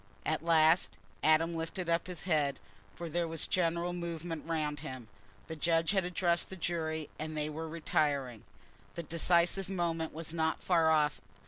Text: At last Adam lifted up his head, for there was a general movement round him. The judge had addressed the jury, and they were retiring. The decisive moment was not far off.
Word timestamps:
At 0.25 0.41
last 0.41 0.97
Adam 1.21 1.55
lifted 1.55 1.87
up 1.87 2.07
his 2.07 2.23
head, 2.23 2.59
for 2.91 3.07
there 3.07 3.27
was 3.27 3.45
a 3.45 3.49
general 3.51 3.93
movement 3.93 4.43
round 4.47 4.79
him. 4.79 5.09
The 5.45 5.55
judge 5.55 5.91
had 5.91 6.05
addressed 6.05 6.49
the 6.49 6.55
jury, 6.55 7.11
and 7.19 7.37
they 7.37 7.49
were 7.49 7.69
retiring. 7.69 8.43
The 8.95 9.03
decisive 9.03 9.69
moment 9.69 10.11
was 10.11 10.33
not 10.33 10.63
far 10.63 10.89
off. 10.89 11.21